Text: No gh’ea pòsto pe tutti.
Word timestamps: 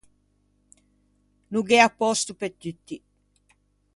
No 1.51 1.59
gh’ea 1.67 1.87
pòsto 1.99 2.31
pe 2.39 2.47
tutti. 2.61 2.95